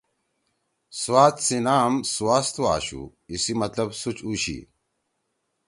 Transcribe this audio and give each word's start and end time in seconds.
سوات 1.01 1.35
سی 1.45 1.57
نام 1.65 1.93
سواستُو 2.13 2.61
آشُو۔ 2.75 3.01
ای 3.29 3.35
سی 3.43 3.53
مطلب 3.61 3.87
سُوچ 4.01 4.17
اُو 4.25 4.31
چھی۔ 4.41 4.57